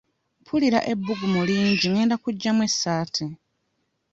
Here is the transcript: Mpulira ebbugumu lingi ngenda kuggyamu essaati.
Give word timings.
Mpulira 0.41 0.79
ebbugumu 0.91 1.41
lingi 1.49 1.85
ngenda 1.91 2.15
kuggyamu 2.23 2.61
essaati. 2.69 3.25